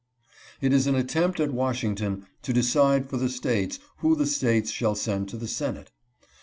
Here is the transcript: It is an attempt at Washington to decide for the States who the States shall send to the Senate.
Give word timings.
It 0.61 0.73
is 0.73 0.87
an 0.87 0.95
attempt 0.95 1.39
at 1.39 1.53
Washington 1.53 2.25
to 2.41 2.51
decide 2.51 3.07
for 3.07 3.17
the 3.17 3.29
States 3.29 3.77
who 3.97 4.15
the 4.15 4.25
States 4.25 4.71
shall 4.71 4.95
send 4.95 5.29
to 5.29 5.37
the 5.37 5.47
Senate. 5.47 5.91